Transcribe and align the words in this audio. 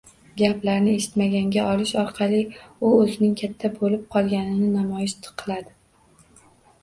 Gaplarni 0.41 0.93
eshitmaganga 0.99 1.65
olishi 1.73 1.99
orqali 2.03 2.39
u 2.87 2.89
o‘zining 3.01 3.35
katta 3.41 3.71
bo‘lib 3.75 4.07
qolganini 4.15 4.71
namoyish 4.77 5.17
qiladi. 5.43 5.77